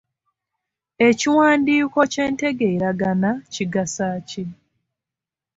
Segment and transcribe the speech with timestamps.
[1.07, 4.43] Ekiwandiiko ky'entegeeragana kigasa ki?